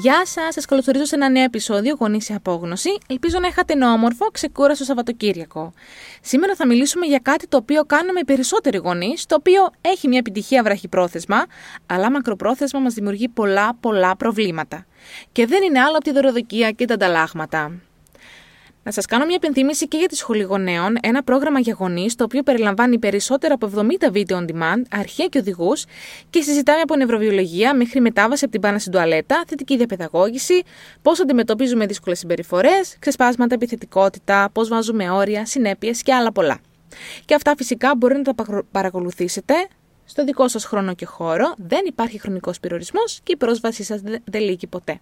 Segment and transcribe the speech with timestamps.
[0.00, 2.98] Γεια σας, σας καλωσορίζω σε ένα νέο επεισόδιο Γονείς σε Απόγνωση.
[3.06, 5.72] Ελπίζω να είχατε ένα όμορφο, ξεκούραστο Σαββατοκύριακο.
[6.20, 10.18] Σήμερα θα μιλήσουμε για κάτι το οποίο κάνουμε οι περισσότεροι γονείς, το οποίο έχει μια
[10.18, 11.46] επιτυχία βραχυπρόθεσμα,
[11.86, 14.86] αλλά μακροπρόθεσμα μας δημιουργεί πολλά, πολλά προβλήματα.
[15.32, 17.72] Και δεν είναι άλλο από τη δωροδοκία και τα ανταλλάγματα.
[18.88, 22.24] Να σας κάνω μια επενθύμηση και για τη Σχολή Γονέων, ένα πρόγραμμα για γονείς, το
[22.24, 25.84] οποίο περιλαμβάνει περισσότερα από 70 βίντεο on demand, αρχεία και οδηγούς
[26.30, 30.62] και συζητάμε από νευροβιολογία μέχρι μετάβαση από την πάνα στην τουαλέτα, θετική διαπαιδαγώγηση,
[31.02, 36.58] πώς αντιμετωπίζουμε δύσκολες συμπεριφορές, ξεσπάσματα, επιθετικότητα, πώς βάζουμε όρια, συνέπειες και άλλα πολλά.
[37.24, 39.54] Και αυτά φυσικά μπορείτε να τα παρακολουθήσετε
[40.04, 44.40] στο δικό σας χρόνο και χώρο, δεν υπάρχει χρονικός περιορισμός και η πρόσβασή σας δεν
[44.40, 45.00] λύγει ποτέ.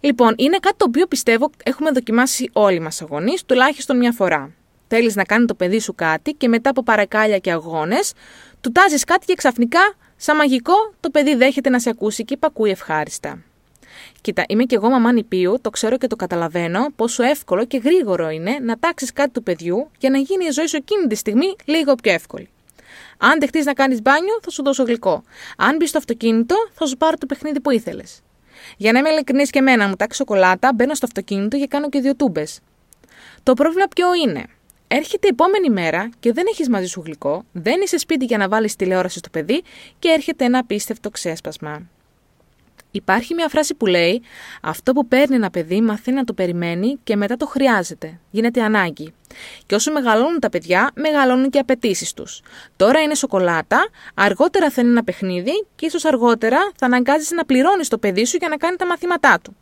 [0.00, 4.50] Λοιπόν, είναι κάτι το οποίο πιστεύω έχουμε δοκιμάσει όλοι μας αγωνεί, τουλάχιστον μια φορά.
[4.88, 8.12] Θέλεις να κάνει το παιδί σου κάτι και μετά από παρακάλια και αγώνες,
[8.60, 9.80] του τάζεις κάτι και ξαφνικά,
[10.16, 13.42] σαν μαγικό, το παιδί δέχεται να σε ακούσει και υπακούει ευχάριστα.
[14.20, 18.30] Κοίτα, είμαι κι εγώ μαμά νηπίου, το ξέρω και το καταλαβαίνω πόσο εύκολο και γρήγορο
[18.30, 21.56] είναι να τάξεις κάτι του παιδιού για να γίνει η ζωή σου εκείνη τη στιγμή
[21.64, 22.48] λίγο πιο εύκολη.
[23.18, 25.22] Αν δεχτείς να κάνεις μπάνιο, θα σου δώσω γλυκό.
[25.56, 28.22] Αν μπεις στο αυτοκίνητο, θα σου πάρω το παιχνίδι που ήθελες.
[28.76, 32.00] Για να είμαι ειλικρινής και εμένα, μου τάξει σοκολάτα, μπαίνω στο αυτοκίνητο και κάνω και
[32.00, 32.60] δύο τούμπες.
[33.42, 34.44] Το πρόβλημα ποιο είναι;
[34.92, 38.48] Έρχεται η επόμενη μέρα και δεν έχεις μαζί σου γλυκό, δεν είσαι σπίτι για να
[38.48, 39.62] βάλεις τηλεόραση στο παιδί
[39.98, 41.82] και έρχεται ένα απίστευτο ξέσπασμα.
[42.90, 44.22] Υπάρχει μια φράση που λέει:
[44.62, 48.20] Αυτό που παίρνει ένα παιδί μαθαίνει να το περιμένει και μετά το χρειάζεται.
[48.30, 49.12] Γίνεται ανάγκη.
[49.66, 52.42] Και όσο μεγαλώνουν τα παιδιά, μεγαλώνουν και οι απαιτήσεις τους.
[52.76, 57.88] Τώρα είναι σοκολάτα, αργότερα θα είναι ένα παιχνίδι και ίσως αργότερα θα αναγκάζει να πληρώνεις
[57.88, 59.56] το παιδί σου για να κάνει τα μαθήματά του.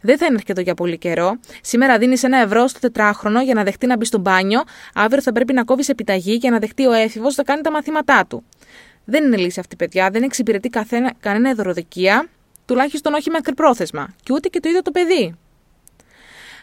[0.00, 1.40] Δεν θα είναι αρκετό για πολύ καιρό.
[1.62, 4.62] Σήμερα δίνεις ένα ευρώ στο τετράχρονο για να δεχτεί να μπει στο μπάνιο,
[4.94, 8.26] αύριο θα πρέπει να κόβεις επιταγή για να δεχτεί ο έφηβος να κάνει τα μαθήματά
[8.28, 8.44] του.
[9.04, 10.10] Δεν είναι λύση αυτή, παιδιά.
[10.10, 12.28] Δεν εξυπηρετεί καθένα, κανένα εδωροδοκία
[12.68, 15.34] τουλάχιστον όχι μακρυπρόθεσμα, και ούτε και το ίδιο το παιδί.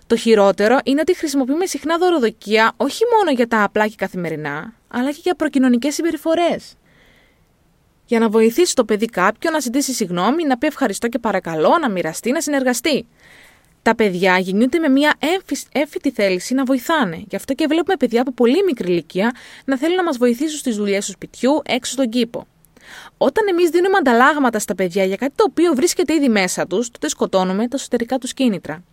[0.07, 5.11] Το χειρότερο είναι ότι χρησιμοποιούμε συχνά δωροδοκία όχι μόνο για τα απλά και καθημερινά, αλλά
[5.11, 6.73] και για προκοινωνικές συμπεριφορές.
[8.05, 11.89] Για να βοηθήσει το παιδί κάποιον να ζητήσει συγγνώμη, να πει ευχαριστώ και παρακαλώ, να
[11.89, 13.07] μοιραστεί, να συνεργαστεί.
[13.81, 15.13] Τα παιδιά γεννιούνται με μια
[15.71, 17.23] έμφυτη θέληση να βοηθάνε.
[17.29, 19.35] Γι' αυτό και βλέπουμε παιδιά από πολύ μικρή ηλικία
[19.65, 22.47] να θέλουν να μας βοηθήσουν στις δουλειές του σπιτιού, έξω στον κήπο.
[23.17, 27.09] Όταν εμείς δίνουμε ανταλλάγματα στα παιδιά για κάτι το οποίο βρίσκεται ήδη μέσα τους, τότε
[27.09, 28.83] σκοτώνουμε τα εσωτερικά τους κίνητρα.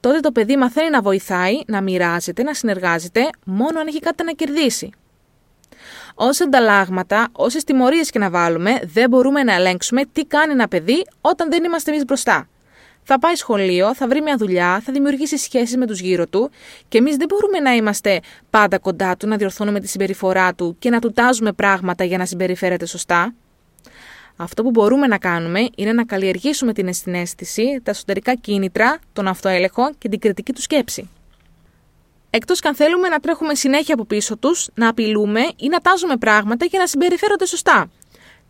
[0.00, 4.32] Τότε το παιδί μαθαίνει να βοηθάει, να μοιράζεται, να συνεργάζεται, μόνο αν έχει κάτι να
[4.32, 4.90] κερδίσει.
[6.14, 11.06] Όσε ανταλλάγματα, όσε τιμωρίες και να βάλουμε, δεν μπορούμε να ελέγξουμε τι κάνει ένα παιδί
[11.20, 12.48] όταν δεν είμαστε εμείς μπροστά
[13.12, 16.50] θα πάει σχολείο, θα βρει μια δουλειά, θα δημιουργήσει σχέσεις με τους γύρω του
[16.88, 20.90] και εμείς δεν μπορούμε να είμαστε πάντα κοντά του, να διορθώνουμε τη συμπεριφορά του και
[20.90, 23.34] να του τάζουμε πράγματα για να συμπεριφέρεται σωστά.
[24.36, 29.92] Αυτό που μπορούμε να κάνουμε είναι να καλλιεργήσουμε την αισθηνέστηση, τα εσωτερικά κίνητρα, τον αυτοέλεγχο
[29.98, 31.08] και την κριτική του σκέψη.
[32.30, 36.16] Εκτός και αν θέλουμε να τρέχουμε συνέχεια από πίσω τους, να απειλούμε ή να τάζουμε
[36.16, 37.90] πράγματα για να συμπεριφέρονται σωστά.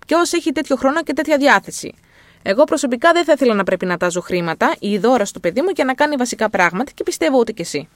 [0.06, 1.94] Ποιος έχει τέτοιο χρόνο και τέτοια διάθεση;
[2.42, 5.68] Εγώ προσωπικά δεν θα ήθελα να πρέπει να τάζω χρήματα ή δώρα στο παιδί μου
[5.74, 7.88] για να κάνει βασικά πράγματα και πιστεύω ούτε κι εσύ.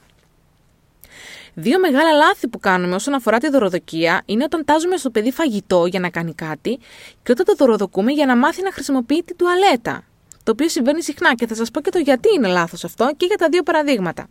[1.54, 5.86] Δύο μεγάλα λάθη που κάνουμε όσον αφορά τη δωροδοκία είναι όταν τάζουμε στο παιδί φαγητό
[5.86, 6.78] για να κάνει κάτι
[7.22, 10.04] και όταν το δωροδοκούμε για να μάθει να χρησιμοποιεί την τουαλέτα.
[10.42, 13.26] Το οποίο συμβαίνει συχνά και θα σας πω και το γιατί είναι λάθος αυτό και
[13.26, 14.26] για τα δύο παραδείγματα.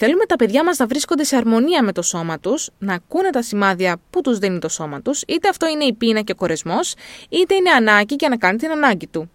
[0.00, 3.42] Θέλουμε τα παιδιά μας να βρίσκονται σε αρμονία με το σώμα τους, να ακούνε τα
[3.42, 6.94] σημάδια που τους δίνει το σώμα τους, είτε αυτό είναι η πείνα και ο κορεσμός,
[7.28, 9.30] είτε είναι ανάγκη για να κάνει την ανάγκη του.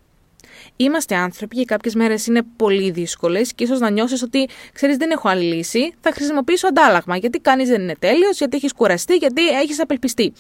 [0.75, 5.11] Είμαστε άνθρωποι και κάποιες μέρες είναι πολύ δύσκολες και ίσως να νιώσεις ότι ξέρεις δεν
[5.11, 9.47] έχω άλλη λύση, θα χρησιμοποιήσω αντάλλαγμα γιατί κανείς δεν είναι τέλειος, γιατί έχεις κουραστεί, γιατί
[9.47, 10.33] έχεις απελπιστεί.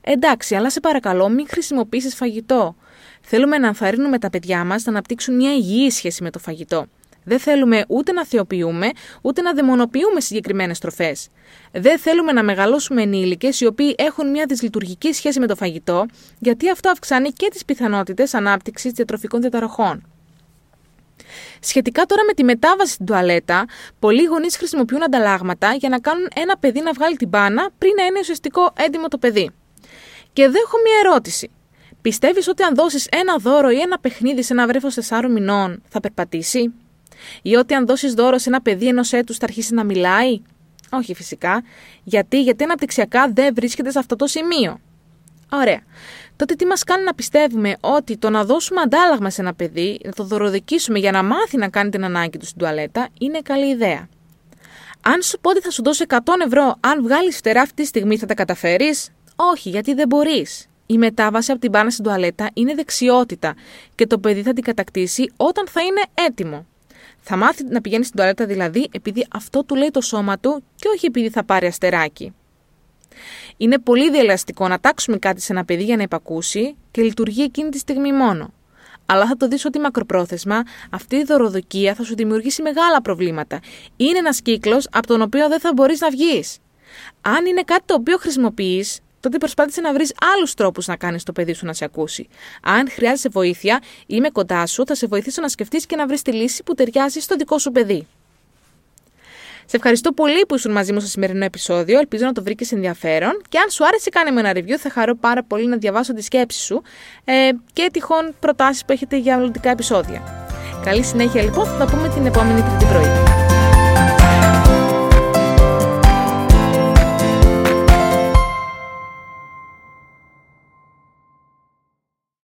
[0.00, 2.76] Εντάξει, αλλά σε παρακαλώ μην χρησιμοποιήσεις φαγητό.
[3.20, 6.86] Θέλουμε να ενθαρρύνουμε τα παιδιά μας να αναπτύξουν μια υγιή σχέση με το φαγητό.
[7.24, 8.90] Δεν θέλουμε ούτε να θεοποιούμε,
[9.22, 11.16] ούτε να δαιμονοποιούμε συγκεκριμένες τροφέ.
[11.72, 16.06] Δεν θέλουμε να μεγαλώσουμε ενήλικες οι οποίοι έχουν μια δυσλειτουργική σχέση με το φαγητό,
[16.38, 20.06] γιατί αυτό αυξάνει και τις πιθανότητες ανάπτυξης διατροφικών διαταραχών.
[21.60, 23.64] Σχετικά τώρα με τη μετάβαση στην τουαλέτα,
[23.98, 28.04] πολλοί γονείς χρησιμοποιούν ανταλλάγματα για να κάνουν ένα παιδί να βγάλει την μπάνα πριν να
[28.04, 29.50] είναι ουσιαστικό έντιμο το παιδί.
[30.32, 31.50] Και εδώ έχω μια ερώτηση.
[32.02, 36.00] Πιστεύεις ότι αν δώσεις ένα δώρο ή ένα παιχνίδι σε ένα βρέφος 4 μηνών θα
[36.00, 36.72] περπατήσει;
[37.42, 40.40] Ή ότι αν δώσεις δώρο σε ένα παιδί ενός έτους θα αρχίσει να μιλάει;
[40.90, 41.62] Όχι φυσικά.
[42.02, 44.80] Γιατί, γιατί αναπτυξιακά δεν βρίσκεται σε αυτό το σημείο.
[45.50, 45.80] Ωραία.
[46.36, 50.12] Τότε τι μας κάνει να πιστεύουμε; Ότι το να δώσουμε αντάλλαγμα σε ένα παιδί, να
[50.12, 54.08] το δωροδοκίσουμε για να μάθει να κάνει την ανάγκη του στην τουαλέτα, είναι καλή ιδέα.
[55.04, 56.16] Αν σου πω ότι θα σου δώσω 100
[56.46, 60.66] ευρώ, αν βγάλεις φτερά αυτή τη στιγμή θα τα καταφέρεις; Όχι, γιατί δεν μπορείς.
[60.86, 63.54] η μετάβαση από την μπάνα στην τουαλέτα είναι δεξιότητα
[63.94, 66.66] και το παιδί θα την κατακτήσει όταν θα είναι έτοιμο.
[67.22, 70.88] Θα μάθει να πηγαίνει στην τουαλέτα δηλαδή επειδή αυτό του λέει το σώμα του και
[70.94, 72.32] όχι επειδή θα πάρει αστεράκι.
[73.56, 77.68] Είναι πολύ διελαστικό να τάξουμε κάτι σε ένα παιδί για να υπακούσει και λειτουργεί εκείνη
[77.68, 78.52] τη στιγμή μόνο.
[79.06, 83.60] Αλλά θα το δεις ότι μακροπρόθεσμα αυτή η δωροδοκία θα σου δημιουργήσει μεγάλα προβλήματα.
[83.96, 86.58] Είναι ένας κύκλος από τον οποίο δεν θα μπορείς να βγεις.
[87.20, 91.32] Αν είναι κάτι το οποίο χρησιμοποιείς, τότε προσπάθησε να βρεις άλλους τρόπους να κάνεις το
[91.32, 92.28] παιδί σου να σε ακούσει.
[92.62, 96.32] Αν χρειάζεσαι βοήθεια, είμαι κοντά σου, θα σε βοηθήσω να σκεφτείς και να βρεις τη
[96.32, 98.06] λύση που ταιριάζει στο δικό σου παιδί.
[99.66, 101.98] Σε ευχαριστώ πολύ που ήσουν μαζί μου στο σημερινό επεισόδιο.
[101.98, 103.42] Ελπίζω να το βρήκες ενδιαφέρον.
[103.48, 104.76] Και αν σου άρεσε, κάνε με ένα review.
[104.78, 106.82] Θα χαρώ πάρα πολύ να διαβάσω τη σκέψη σου
[107.24, 110.46] ε, και τυχόν προτάσεις που έχετε για μελλοντικά επεισόδια.
[110.84, 113.51] Καλή συνέχεια λοιπόν, θα τα πούμε την επόμενη Τρίτη πρωί.